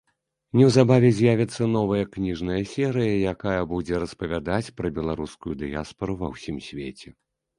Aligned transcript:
Неўзабаве 0.59 1.09
з'явіцца 1.17 1.67
новая 1.73 2.05
кніжная 2.15 2.61
серыя, 2.71 3.13
якая 3.33 3.61
будзе 3.75 4.01
распавядаць 4.03 4.73
пра 4.81 4.87
беларускую 4.97 5.53
дыяспару 5.63 6.13
ва 6.23 6.27
ўсім 6.33 6.57
свеце. 6.69 7.09